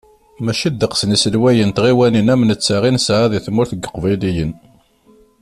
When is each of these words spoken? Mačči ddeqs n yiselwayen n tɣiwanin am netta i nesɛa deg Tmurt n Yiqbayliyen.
Mačči 0.45 0.69
ddeqs 0.71 1.01
n 1.03 1.13
yiselwayen 1.13 1.71
n 1.71 1.75
tɣiwanin 1.75 2.31
am 2.33 2.41
netta 2.47 2.77
i 2.87 2.91
nesɛa 2.91 3.25
deg 3.31 3.41
Tmurt 3.45 3.71
n 3.73 3.77
Yiqbayliyen. 3.83 4.51